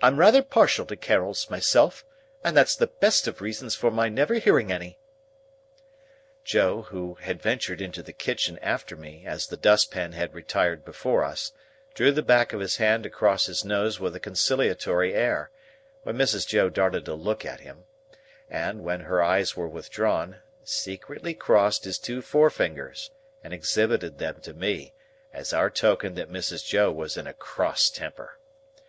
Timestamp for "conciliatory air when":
14.20-16.16